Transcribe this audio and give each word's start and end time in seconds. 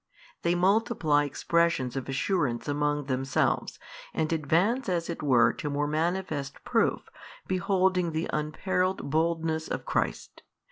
They 0.41 0.55
multiply 0.55 1.25
expressions 1.25 1.95
of 1.95 2.09
assurance 2.09 2.67
among 2.67 3.03
themselves, 3.05 3.77
and 4.15 4.33
advance 4.33 4.89
as 4.89 5.11
it 5.11 5.21
were 5.21 5.53
to 5.53 5.69
more 5.69 5.85
manifest 5.85 6.63
proof, 6.63 7.07
beholding 7.45 8.11
the 8.11 8.27
unperilled 8.33 9.11
boldness 9.11 9.67
of 9.67 9.85
Christ. 9.85 10.41